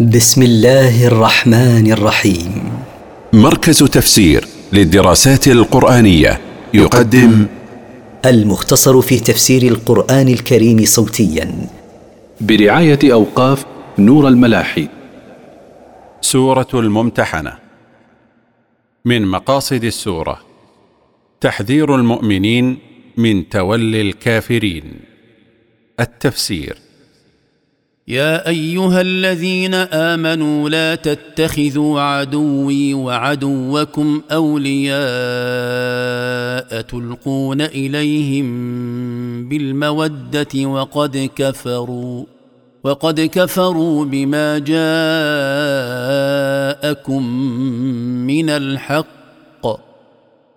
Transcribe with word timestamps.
بسم 0.00 0.42
الله 0.42 1.06
الرحمن 1.06 1.92
الرحيم 1.92 2.54
مركز 3.32 3.78
تفسير 3.78 4.46
للدراسات 4.72 5.48
القرآنية 5.48 6.40
يقدم 6.74 7.46
المختصر 8.26 9.00
في 9.00 9.20
تفسير 9.20 9.62
القرآن 9.62 10.28
الكريم 10.28 10.84
صوتيا 10.84 11.52
برعاية 12.40 12.98
أوقاف 13.04 13.64
نور 13.98 14.28
الملاحي 14.28 14.88
سورة 16.20 16.68
الممتحنة 16.74 17.58
من 19.04 19.26
مقاصد 19.26 19.84
السورة 19.84 20.38
تحذير 21.40 21.94
المؤمنين 21.94 22.78
من 23.16 23.48
تولي 23.48 24.00
الكافرين 24.00 24.92
التفسير 26.00 26.83
يا 28.08 28.48
ايها 28.48 29.00
الذين 29.00 29.74
امنوا 29.74 30.68
لا 30.68 30.94
تتخذوا 30.94 32.00
عدوي 32.00 32.94
وعدوكم 32.94 34.22
اولياء 34.32 36.80
تلقون 36.80 37.60
اليهم 37.60 38.48
بالموده 39.48 40.56
وقد 40.64 41.30
كفروا 41.36 42.24
وقد 42.84 43.20
كفروا 43.20 44.04
بما 44.04 44.58
جاءكم 44.58 47.26
من 48.26 48.50
الحق 48.50 49.23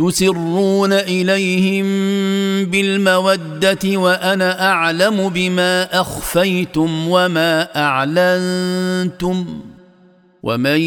تسرون 0.00 0.92
اليهم 0.92 1.84
بالموده 2.70 3.78
وانا 3.84 4.68
اعلم 4.70 5.28
بما 5.28 6.00
اخفيتم 6.00 7.08
وما 7.08 7.68
اعلنتم 7.76 9.46
ومن 10.42 10.80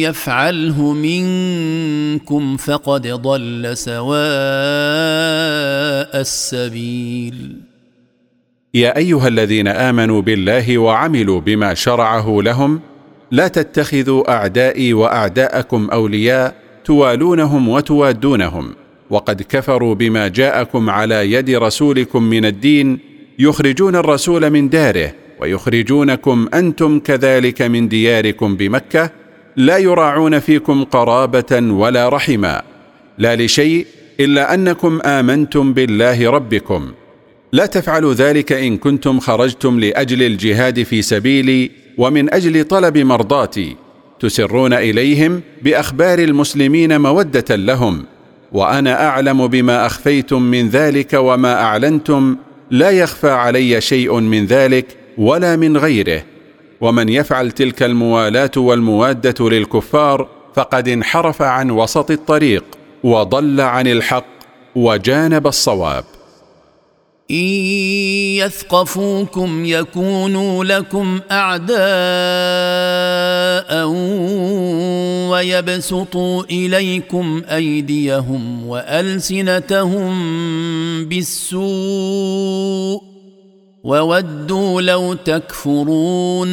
يفعله 0.00 0.92
منكم 0.92 2.56
فقد 2.56 3.06
ضل 3.08 3.70
سواء 3.76 4.14
السبيل 6.20 7.56
يا 8.74 8.96
ايها 8.96 9.28
الذين 9.28 9.68
امنوا 9.68 10.22
بالله 10.22 10.78
وعملوا 10.78 11.40
بما 11.40 11.74
شرعه 11.74 12.38
لهم 12.42 12.80
لا 13.30 13.48
تتخذوا 13.48 14.30
اعدائي 14.32 14.92
واعداءكم 14.94 15.90
اولياء 15.90 16.63
توالونهم 16.84 17.68
وتوادونهم 17.68 18.72
وقد 19.10 19.42
كفروا 19.42 19.94
بما 19.94 20.28
جاءكم 20.28 20.90
على 20.90 21.32
يد 21.32 21.50
رسولكم 21.50 22.22
من 22.22 22.44
الدين 22.44 22.98
يخرجون 23.38 23.96
الرسول 23.96 24.50
من 24.50 24.68
داره 24.68 25.12
ويخرجونكم 25.40 26.48
انتم 26.54 26.98
كذلك 26.98 27.62
من 27.62 27.88
دياركم 27.88 28.56
بمكه 28.56 29.10
لا 29.56 29.78
يراعون 29.78 30.38
فيكم 30.38 30.84
قرابه 30.84 31.72
ولا 31.74 32.08
رحما 32.08 32.62
لا 33.18 33.36
لشيء 33.36 33.86
الا 34.20 34.54
انكم 34.54 35.00
امنتم 35.04 35.72
بالله 35.72 36.30
ربكم 36.30 36.92
لا 37.52 37.66
تفعلوا 37.66 38.14
ذلك 38.14 38.52
ان 38.52 38.76
كنتم 38.76 39.20
خرجتم 39.20 39.80
لاجل 39.80 40.22
الجهاد 40.22 40.82
في 40.82 41.02
سبيلي 41.02 41.70
ومن 41.98 42.34
اجل 42.34 42.64
طلب 42.64 42.98
مرضاتي 42.98 43.76
تسرون 44.24 44.72
اليهم 44.72 45.42
باخبار 45.62 46.18
المسلمين 46.18 47.00
موده 47.00 47.56
لهم 47.56 48.04
وانا 48.52 49.06
اعلم 49.08 49.46
بما 49.46 49.86
اخفيتم 49.86 50.42
من 50.42 50.68
ذلك 50.68 51.14
وما 51.14 51.54
اعلنتم 51.60 52.36
لا 52.70 52.90
يخفى 52.90 53.30
علي 53.30 53.80
شيء 53.80 54.14
من 54.20 54.46
ذلك 54.46 54.86
ولا 55.18 55.56
من 55.56 55.76
غيره 55.76 56.22
ومن 56.80 57.08
يفعل 57.08 57.50
تلك 57.52 57.82
الموالاه 57.82 58.50
والمواده 58.56 59.50
للكفار 59.50 60.28
فقد 60.54 60.88
انحرف 60.88 61.42
عن 61.42 61.70
وسط 61.70 62.10
الطريق 62.10 62.64
وضل 63.02 63.60
عن 63.60 63.86
الحق 63.86 64.24
وجانب 64.74 65.46
الصواب 65.46 66.04
ان 67.30 67.36
يثقفوكم 68.36 69.62
يكونوا 69.64 70.64
لكم 70.64 71.20
اعداء 71.30 73.88
ويبسطوا 75.30 76.44
اليكم 76.50 77.42
ايديهم 77.50 78.66
والسنتهم 78.66 80.10
بالسوء 81.04 83.02
وودوا 83.84 84.82
لو 84.82 85.14
تكفرون 85.14 86.48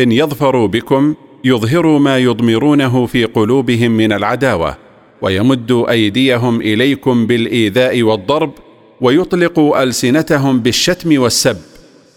ان 0.00 0.12
يظفروا 0.12 0.66
بكم 0.68 1.14
يظهروا 1.44 1.98
ما 1.98 2.18
يضمرونه 2.18 3.06
في 3.06 3.24
قلوبهم 3.24 3.90
من 3.90 4.12
العداوه 4.12 4.76
ويمدوا 5.22 5.90
ايديهم 5.90 6.60
اليكم 6.60 7.26
بالايذاء 7.26 8.02
والضرب 8.02 8.50
ويطلقوا 9.02 9.82
السنتهم 9.82 10.60
بالشتم 10.60 11.20
والسب 11.20 11.56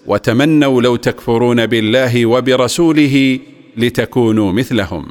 وتمنوا 0.07 0.81
لو 0.81 0.95
تكفرون 0.95 1.65
بالله 1.65 2.25
وبرسوله 2.25 3.39
لتكونوا 3.77 4.51
مثلهم 4.51 5.05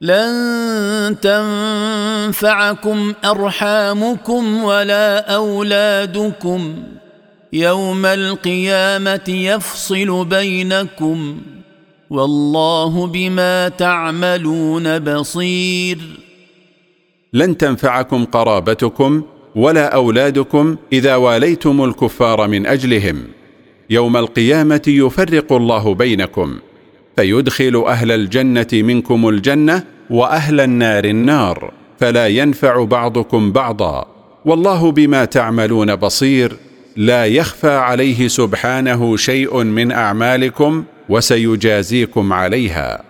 لن 0.00 1.16
تنفعكم 1.22 3.12
ارحامكم 3.24 4.64
ولا 4.64 5.34
اولادكم 5.34 6.76
يوم 7.52 8.06
القيامه 8.06 9.24
يفصل 9.28 10.24
بينكم 10.24 11.40
والله 12.10 13.06
بما 13.06 13.68
تعملون 13.68 14.98
بصير 14.98 15.98
لن 17.32 17.56
تنفعكم 17.56 18.24
قرابتكم 18.24 19.22
ولا 19.54 19.86
أولادكم 19.94 20.76
إذا 20.92 21.16
واليتم 21.16 21.84
الكفار 21.84 22.48
من 22.48 22.66
أجلهم 22.66 23.16
يوم 23.90 24.16
القيامة 24.16 24.82
يفرق 24.88 25.52
الله 25.52 25.94
بينكم 25.94 26.54
فيدخل 27.16 27.84
أهل 27.86 28.10
الجنة 28.12 28.66
منكم 28.72 29.28
الجنة 29.28 29.84
وأهل 30.10 30.60
النار 30.60 31.04
النار 31.04 31.72
فلا 32.00 32.26
ينفع 32.28 32.84
بعضكم 32.84 33.52
بعضا 33.52 34.04
والله 34.44 34.92
بما 34.92 35.24
تعملون 35.24 35.96
بصير 35.96 36.52
لا 36.96 37.26
يخفى 37.26 37.70
عليه 37.70 38.28
سبحانه 38.28 39.16
شيء 39.16 39.64
من 39.64 39.92
أعمالكم 39.92 40.84
وسيجازيكم 41.08 42.32
عليها 42.32 43.09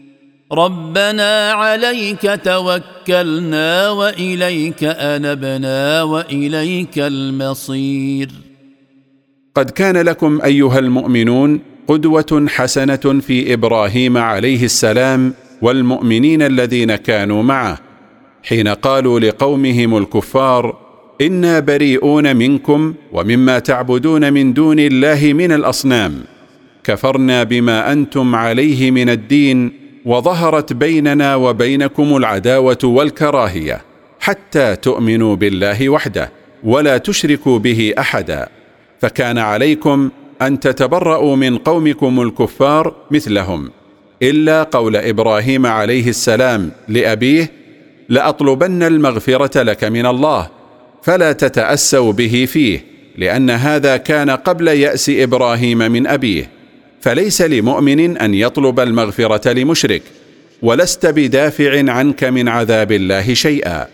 ربنا 0.54 1.50
عليك 1.50 2.40
توكلنا 2.44 3.90
واليك 3.90 4.84
انبنا 4.84 6.02
واليك 6.02 6.98
المصير 6.98 8.28
قد 9.54 9.70
كان 9.70 9.96
لكم 9.96 10.40
ايها 10.44 10.78
المؤمنون 10.78 11.60
قدوه 11.88 12.46
حسنه 12.48 12.96
في 13.26 13.52
ابراهيم 13.54 14.18
عليه 14.18 14.64
السلام 14.64 15.34
والمؤمنين 15.62 16.42
الذين 16.42 16.96
كانوا 16.96 17.42
معه 17.42 17.78
حين 18.44 18.68
قالوا 18.68 19.20
لقومهم 19.20 19.96
الكفار 19.96 20.76
انا 21.20 21.60
بريئون 21.60 22.36
منكم 22.36 22.94
ومما 23.12 23.58
تعبدون 23.58 24.32
من 24.32 24.52
دون 24.52 24.78
الله 24.80 25.32
من 25.32 25.52
الاصنام 25.52 26.14
كفرنا 26.84 27.42
بما 27.44 27.92
انتم 27.92 28.34
عليه 28.34 28.90
من 28.90 29.08
الدين 29.10 29.83
وظهرت 30.04 30.72
بيننا 30.72 31.34
وبينكم 31.34 32.16
العداوه 32.16 32.78
والكراهيه 32.84 33.80
حتى 34.20 34.76
تؤمنوا 34.76 35.36
بالله 35.36 35.88
وحده 35.88 36.30
ولا 36.64 36.98
تشركوا 36.98 37.58
به 37.58 37.94
احدا 37.98 38.48
فكان 39.00 39.38
عليكم 39.38 40.10
ان 40.42 40.60
تتبرأوا 40.60 41.36
من 41.36 41.58
قومكم 41.58 42.20
الكفار 42.20 42.94
مثلهم 43.10 43.70
الا 44.22 44.62
قول 44.62 44.96
ابراهيم 44.96 45.66
عليه 45.66 46.08
السلام 46.08 46.70
لابيه 46.88 47.50
لاطلبن 48.08 48.82
المغفره 48.82 49.62
لك 49.62 49.84
من 49.84 50.06
الله 50.06 50.48
فلا 51.02 51.32
تتاسوا 51.32 52.12
به 52.12 52.44
فيه 52.48 52.84
لان 53.18 53.50
هذا 53.50 53.96
كان 53.96 54.30
قبل 54.30 54.68
ياس 54.68 55.10
ابراهيم 55.10 55.78
من 55.78 56.06
ابيه 56.06 56.50
فليس 57.04 57.42
لمؤمن 57.42 58.16
ان 58.18 58.34
يطلب 58.34 58.80
المغفره 58.80 59.52
لمشرك 59.52 60.02
ولست 60.62 61.06
بدافع 61.06 61.92
عنك 61.92 62.24
من 62.24 62.48
عذاب 62.48 62.92
الله 62.92 63.34
شيئا 63.34 63.86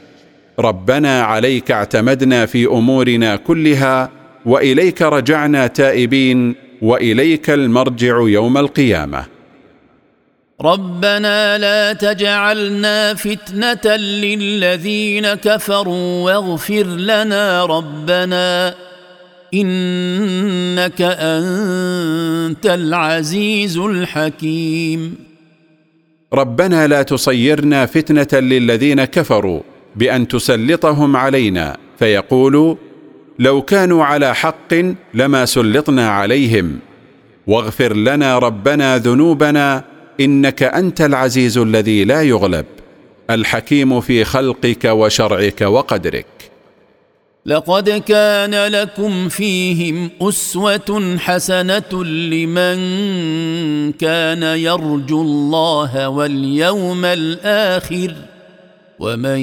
ربنا 0.59 1.23
عليك 1.23 1.71
اعتمدنا 1.71 2.47
في 2.47 2.67
امورنا 2.67 3.37
كلها 3.37 4.11
واليك 4.47 5.03
رجعنا 5.03 5.67
تائبين 5.67 6.55
واليك 6.83 7.51
المرجع 7.51 8.17
يوم 8.21 8.59
القيامه 8.59 9.25
ربنا 10.61 11.59
لا 11.59 11.93
تجعلنا 11.93 13.15
فتنه 13.15 13.97
للذين 13.97 15.35
كفروا 15.35 16.25
واغفر 16.25 16.85
لنا 16.87 17.65
ربنا 17.67 18.75
انك 19.55 21.02
انت 21.19 22.67
العزيز 22.67 23.79
الحكيم 23.79 25.14
ربنا 26.32 26.87
لا 26.87 27.02
تصيرنا 27.02 27.87
فتنه 27.87 28.41
للذين 28.41 29.05
كفروا 29.05 29.61
بان 29.97 30.29
تسلطهم 30.29 31.17
علينا 31.17 31.76
فيقولوا 31.99 32.75
لو 33.38 33.62
كانوا 33.62 34.05
على 34.05 34.35
حق 34.35 34.75
لما 35.14 35.44
سلطنا 35.44 36.11
عليهم 36.11 36.79
واغفر 37.47 37.97
لنا 37.97 38.38
ربنا 38.38 38.99
ذنوبنا 38.99 39.85
انك 40.20 40.62
انت 40.62 41.00
العزيز 41.00 41.58
الذي 41.58 42.05
لا 42.05 42.23
يغلب 42.23 42.67
الحكيم 43.31 44.00
في 44.00 44.25
خلقك 44.25 44.85
وشرعك 44.85 45.61
وقدرك 45.61 46.26
لقد 47.46 47.90
كان 47.90 48.54
لكم 48.72 49.28
فيهم 49.28 50.10
اسوه 50.22 51.16
حسنه 51.19 52.04
لمن 52.04 52.76
كان 53.92 54.42
يرجو 54.42 55.22
الله 55.22 56.08
واليوم 56.08 57.04
الاخر 57.04 58.14
ومن 58.98 59.38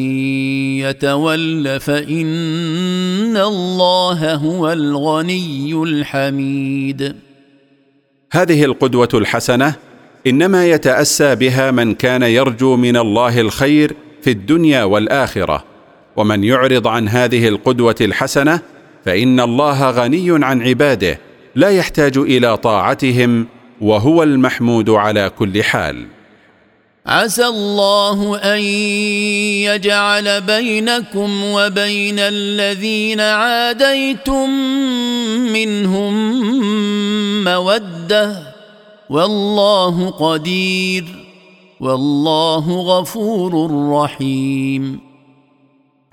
يتول 0.81 1.79
فان 1.79 3.38
الله 3.38 4.35
هو 4.35 4.71
الغني 4.71 5.73
الحميد 5.73 7.15
هذه 8.31 8.65
القدوه 8.65 9.09
الحسنه 9.13 9.75
انما 10.27 10.65
يتاسى 10.67 11.35
بها 11.35 11.71
من 11.71 11.94
كان 11.95 12.23
يرجو 12.23 12.75
من 12.75 12.97
الله 12.97 13.41
الخير 13.41 13.94
في 14.21 14.29
الدنيا 14.31 14.83
والاخره 14.83 15.63
ومن 16.18 16.44
يعرض 16.44 16.88
عن 16.88 17.08
هذه 17.10 17.48
القدوه 17.48 17.96
الحسنه 18.02 18.60
فان 19.06 19.40
الله 19.40 19.90
غني 19.90 20.46
عن 20.46 20.62
عباده 20.62 21.19
لا 21.56 21.69
يحتاج 21.69 22.18
الى 22.18 22.58
طاعتهم 22.58 23.48
وهو 23.81 24.24
المحمود 24.24 24.90
على 24.90 25.31
كل 25.40 25.64
حال 25.64 26.06
عسى 27.06 27.46
الله 27.48 28.38
ان 28.38 28.60
يجعل 29.74 30.42
بينكم 30.42 31.44
وبين 31.44 32.19
الذين 32.19 33.19
عاديتم 33.19 34.50
منهم 35.54 36.34
موده 37.44 38.54
والله 39.10 40.10
قدير 40.10 41.06
والله 41.80 42.72
غفور 43.00 43.72
رحيم 43.94 45.06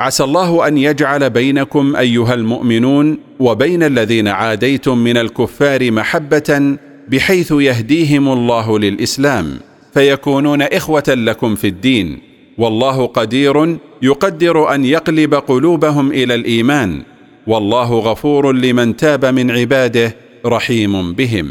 عسى 0.04 0.24
الله 0.24 0.68
ان 0.68 0.78
يجعل 0.78 1.30
بينكم 1.30 1.96
ايها 1.96 2.34
المؤمنون 2.34 3.18
وبين 3.40 3.82
الذين 3.82 4.28
عاديتم 4.28 4.98
من 4.98 5.16
الكفار 5.16 5.90
محبه 5.90 6.76
بحيث 7.08 7.52
يهديهم 7.56 8.32
الله 8.32 8.78
للاسلام 8.78 9.46
فيكونون 9.94 10.62
اخوه 10.62 11.02
لكم 11.08 11.54
في 11.54 11.68
الدين 11.68 12.18
والله 12.58 13.06
قدير 13.06 13.78
يقدر 14.02 14.74
ان 14.74 14.84
يقلب 14.84 15.34
قلوبهم 15.34 16.10
الى 16.12 16.34
الايمان 16.34 17.02
والله 17.46 17.92
غفور 17.98 18.52
لمن 18.52 18.96
تاب 18.96 19.24
من 19.24 19.50
عباده 19.50 20.16
رحيم 20.46 21.12
بهم 21.12 21.50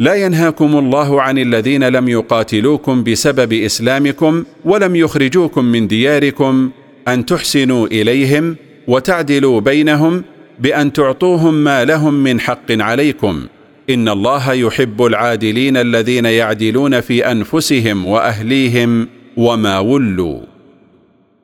لا 0.00 0.14
ينهاكم 0.14 0.78
الله 0.78 1.22
عن 1.22 1.38
الذين 1.38 1.84
لم 1.84 2.08
يقاتلوكم 2.08 3.04
بسبب 3.04 3.52
اسلامكم 3.52 4.44
ولم 4.64 4.96
يخرجوكم 4.96 5.64
من 5.64 5.86
دياركم 5.88 6.70
ان 7.08 7.26
تحسنوا 7.26 7.86
اليهم 7.86 8.56
وتعدلوا 8.88 9.60
بينهم 9.60 10.24
بان 10.60 10.92
تعطوهم 10.92 11.54
ما 11.54 11.84
لهم 11.84 12.14
من 12.14 12.40
حق 12.40 12.70
عليكم 12.72 13.46
ان 13.90 14.08
الله 14.08 14.52
يحب 14.52 15.02
العادلين 15.04 15.76
الذين 15.76 16.24
يعدلون 16.24 17.00
في 17.00 17.30
انفسهم 17.32 18.06
واهليهم 18.06 19.08
وما 19.36 19.78
ولوا 19.78 20.38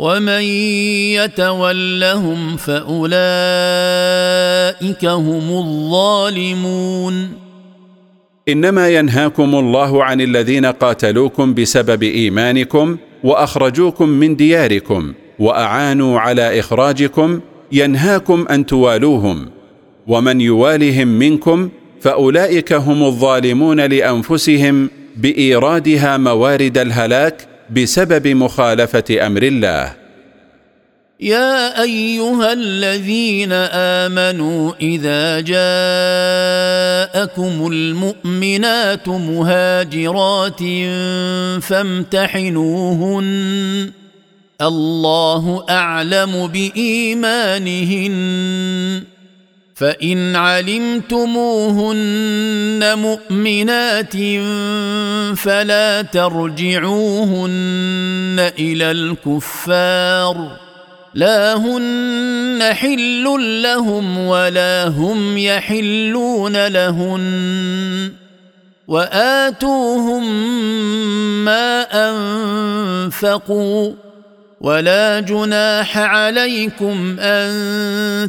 ومن 0.00 0.42
يتولهم 1.18 2.56
فاولئك 2.56 5.04
هم 5.04 5.46
الظالمون 5.52 7.32
انما 8.48 8.88
ينهاكم 8.88 9.54
الله 9.54 10.04
عن 10.04 10.20
الذين 10.20 10.66
قاتلوكم 10.66 11.54
بسبب 11.54 12.02
ايمانكم 12.02 12.96
واخرجوكم 13.24 14.08
من 14.08 14.36
دياركم 14.36 15.12
واعانوا 15.38 16.20
على 16.20 16.60
اخراجكم 16.60 17.40
ينهاكم 17.72 18.46
ان 18.50 18.66
توالوهم 18.66 19.50
ومن 20.06 20.40
يوالهم 20.40 21.08
منكم 21.08 21.68
فاولئك 22.00 22.72
هم 22.72 23.02
الظالمون 23.02 23.80
لانفسهم 23.80 24.90
بايرادها 25.16 26.16
موارد 26.16 26.78
الهلاك 26.78 27.48
بسبب 27.70 28.28
مخالفه 28.28 29.02
امر 29.26 29.42
الله 29.42 29.92
يا 31.20 31.82
ايها 31.82 32.52
الذين 32.52 33.52
امنوا 33.72 34.72
اذا 34.80 35.40
جاءكم 35.40 37.68
المؤمنات 37.72 39.08
مهاجرات 39.08 40.60
فامتحنوهن 41.62 43.90
الله 44.62 45.64
اعلم 45.70 46.46
بايمانهن 46.46 49.04
فان 49.80 50.36
علمتموهن 50.36 52.98
مؤمنات 52.98 54.16
فلا 55.38 56.02
ترجعوهن 56.02 58.50
الى 58.58 58.90
الكفار 58.90 60.56
لا 61.14 61.54
هن 61.54 62.62
حل 62.72 63.24
لهم 63.62 64.18
ولا 64.18 64.88
هم 64.88 65.38
يحلون 65.38 66.66
لهن 66.66 68.12
واتوهم 68.88 70.34
ما 71.44 71.80
انفقوا 73.08 73.92
ولا 74.60 75.20
جناح 75.20 75.98
عليكم 75.98 77.16
ان 77.20 77.50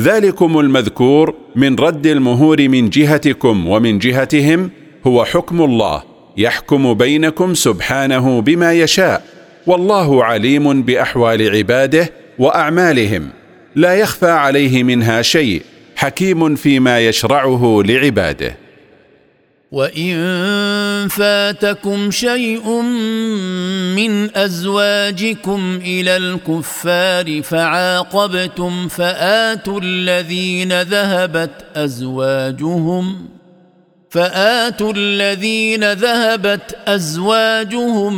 ذلكم 0.00 0.58
المذكور 0.58 1.34
من 1.56 1.74
رد 1.78 2.06
المهور 2.06 2.68
من 2.68 2.90
جهتكم 2.90 3.68
ومن 3.68 3.98
جهتهم 3.98 4.70
هو 5.06 5.24
حكم 5.24 5.62
الله 5.62 6.02
يحكم 6.36 6.94
بينكم 6.94 7.54
سبحانه 7.54 8.40
بما 8.40 8.72
يشاء 8.72 9.24
والله 9.66 10.24
عليم 10.24 10.82
باحوال 10.82 11.56
عباده 11.56 12.10
واعمالهم 12.38 13.30
لا 13.76 13.94
يخفى 13.94 14.30
عليه 14.30 14.82
منها 14.82 15.22
شيء 15.22 15.62
حكيم 15.96 16.54
فيما 16.54 17.00
يشرعه 17.06 17.82
لعباده 17.86 18.56
وان 19.72 21.08
فاتكم 21.08 22.10
شيء 22.10 22.80
من 23.96 24.36
ازواجكم 24.36 25.78
الى 25.84 26.16
الكفار 26.16 27.42
فعاقبتم 27.42 28.88
فاتوا 28.88 29.80
الذين 29.80 30.82
ذهبت 30.82 31.50
ازواجهم 31.76 33.28
فاتوا 34.12 34.92
الذين 34.96 35.92
ذهبت 35.92 36.76
ازواجهم 36.86 38.14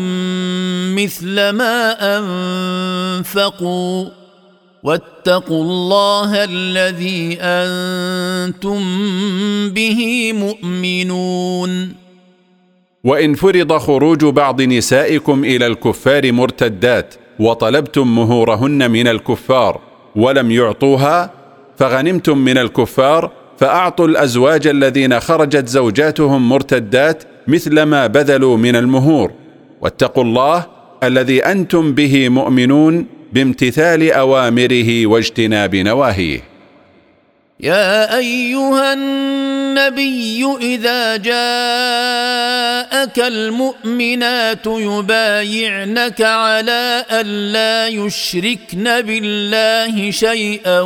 مثل 0.97 1.35
ما 1.51 1.97
انفقوا 2.19 4.07
واتقوا 4.83 5.63
الله 5.63 6.45
الذي 6.51 7.39
انتم 7.41 8.79
به 9.71 10.33
مؤمنون 10.33 11.89
وان 13.05 13.35
فرض 13.35 13.79
خروج 13.79 14.25
بعض 14.25 14.63
نسائكم 14.63 15.45
الى 15.45 15.67
الكفار 15.67 16.33
مرتدات 16.33 17.15
وطلبتم 17.39 18.15
مهورهن 18.15 18.91
من 18.91 19.09
الكفار 19.09 19.81
ولم 20.17 20.51
يعطوها 20.51 21.31
فغنمتم 21.79 22.39
من 22.39 22.59
الكفار 22.59 23.31
فاعطوا 23.57 24.07
الازواج 24.09 24.67
الذين 24.67 25.21
خرجت 25.21 25.69
زوجاتهم 25.69 26.49
مرتدات 26.49 27.25
مثل 27.49 27.83
ما 27.83 28.07
بذلوا 28.07 28.57
من 28.57 28.77
المهور 28.77 29.33
واتقوا 29.81 30.25
الله 30.25 30.67
الذي 31.03 31.43
انتم 31.45 31.93
به 31.93 32.29
مؤمنون 32.29 33.07
بامتثال 33.33 34.13
اوامره 34.13 35.07
واجتناب 35.07 35.75
نواهيه 35.77 36.54
يا 37.64 38.16
ايها 38.18 38.92
النبي 38.92 40.44
اذا 40.61 41.16
جاءك 41.16 43.18
المؤمنات 43.18 44.66
يبايعنك 44.66 46.23
على 46.23 47.04
الا 47.11 47.88
يشركن 47.88 49.00
بالله 49.00 50.11
شيئا 50.11 50.80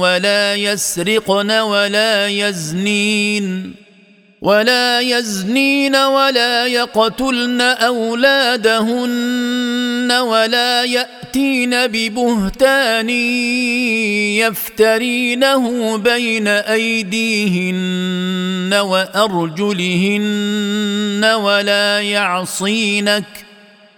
ولا 0.00 0.54
يسرقن 0.54 1.50
ولا 1.50 2.28
يزنين 2.28 3.74
ولا 4.42 5.00
يزنين 5.00 5.96
ولا 5.96 6.66
يقتلن 6.66 7.60
اولادهن 7.60 10.12
ولا 10.12 10.84
ياتين 10.84 11.86
ببهتان 11.86 13.10
يفترينه 14.70 15.96
بين 15.98 16.48
ايديهن 16.48 18.74
وارجلهن 18.74 21.24
ولا 21.24 22.00
يعصينك 22.02 23.24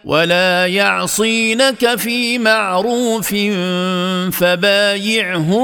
ولا 0.04 0.66
يعصينك 0.66 1.94
في 1.96 2.38
معروف 2.38 3.34
فبايعهن 4.38 5.60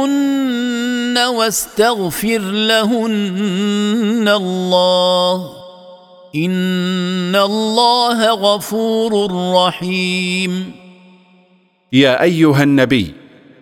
واستغفر 1.18 2.38
لهن 2.52 4.28
الله 4.28 5.50
ان 6.36 7.36
الله 7.36 8.30
غفور 8.34 9.30
رحيم 9.56 10.72
يا 11.92 12.22
ايها 12.22 12.62
النبي 12.62 13.14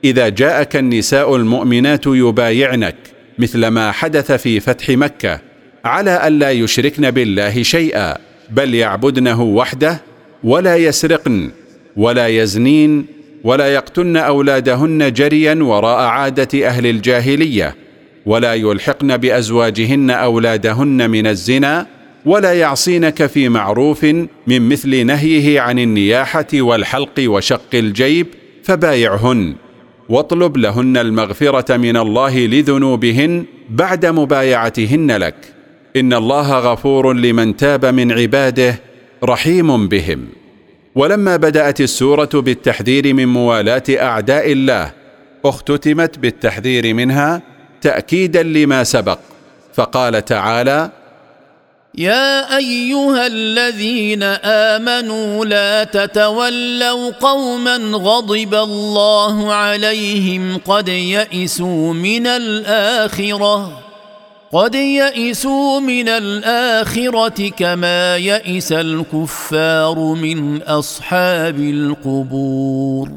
اذا 0.04 0.28
جاءك 0.28 0.76
النساء 0.76 1.36
المؤمنات 1.36 2.02
يبايعنك 2.06 2.96
مثل 3.38 3.66
ما 3.66 3.92
حدث 3.92 4.32
في 4.32 4.60
فتح 4.60 4.90
مكه 4.90 5.40
على 5.84 6.26
الا 6.28 6.50
يشركن 6.50 7.10
بالله 7.10 7.62
شيئا 7.62 8.16
بل 8.50 8.74
يعبدنه 8.74 9.42
وحده 9.42 10.02
ولا 10.44 10.76
يسرقن 10.76 11.50
ولا 11.96 12.26
يزنين 12.28 13.06
ولا 13.44 13.74
يقتلن 13.74 14.16
اولادهن 14.16 15.12
جريا 15.12 15.54
وراء 15.62 15.98
عاده 16.04 16.66
اهل 16.66 16.86
الجاهليه 16.86 17.76
ولا 18.26 18.54
يلحقن 18.54 19.16
بازواجهن 19.16 20.10
اولادهن 20.10 21.10
من 21.10 21.26
الزنا 21.26 21.86
ولا 22.26 22.52
يعصينك 22.52 23.26
في 23.26 23.48
معروف 23.48 24.04
من 24.46 24.68
مثل 24.68 25.06
نهيه 25.06 25.60
عن 25.60 25.78
النياحه 25.78 26.46
والحلق 26.54 27.20
وشق 27.26 27.74
الجيب 27.74 28.26
فبايعهن 28.62 29.54
واطلب 30.08 30.56
لهن 30.56 30.96
المغفره 30.96 31.76
من 31.76 31.96
الله 31.96 32.38
لذنوبهن 32.46 33.44
بعد 33.70 34.06
مبايعتهن 34.06 35.16
لك 35.16 35.34
ان 35.96 36.12
الله 36.12 36.58
غفور 36.58 37.12
لمن 37.12 37.56
تاب 37.56 37.84
من 37.86 38.12
عباده 38.12 38.80
رحيم 39.24 39.88
بهم 39.88 40.24
ولما 40.94 41.36
بدات 41.36 41.80
السوره 41.80 42.28
بالتحذير 42.34 43.14
من 43.14 43.26
موالاه 43.28 43.82
اعداء 43.90 44.52
الله 44.52 44.92
اختتمت 45.44 46.18
بالتحذير 46.18 46.94
منها 46.94 47.42
تاكيدا 47.80 48.42
لما 48.42 48.84
سبق 48.84 49.18
فقال 49.74 50.24
تعالى 50.24 50.90
يا 51.98 52.56
ايها 52.56 53.26
الذين 53.26 54.22
امنوا 54.22 55.44
لا 55.44 55.84
تتولوا 55.84 57.10
قوما 57.10 57.76
غضب 57.76 58.54
الله 58.54 59.52
عليهم 59.54 60.58
قد 60.58 60.88
يئسوا 60.88 61.92
من 61.94 62.26
الاخره 62.26 63.83
قد 64.56 64.74
يئسوا 64.74 65.80
من 65.80 66.08
الاخره 66.08 67.48
كما 67.48 68.16
يئس 68.16 68.72
الكفار 68.72 70.14
من 70.22 70.62
اصحاب 70.62 71.58
القبور 71.60 73.08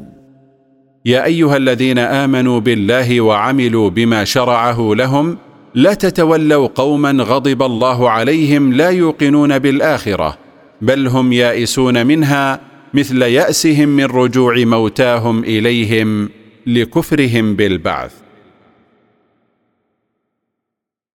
يا 1.04 1.24
ايها 1.24 1.56
الذين 1.56 1.98
امنوا 1.98 2.60
بالله 2.60 3.20
وعملوا 3.20 3.88
بما 3.90 4.24
شرعه 4.24 4.90
لهم 4.94 5.38
لا 5.74 5.94
تتولوا 5.94 6.68
قوما 6.74 7.10
غضب 7.22 7.62
الله 7.62 8.10
عليهم 8.10 8.72
لا 8.72 8.88
يوقنون 8.90 9.58
بالاخره 9.58 10.38
بل 10.82 11.06
هم 11.06 11.32
يائسون 11.32 12.06
منها 12.06 12.60
مثل 12.94 13.22
ياسهم 13.22 13.88
من 13.88 14.04
رجوع 14.04 14.54
موتاهم 14.56 15.44
اليهم 15.44 16.28
لكفرهم 16.66 17.56
بالبعث 17.56 18.17